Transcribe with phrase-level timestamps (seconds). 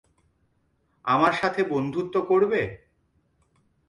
[1.05, 2.61] আমার সাথে বন্ধুত্ব করবে?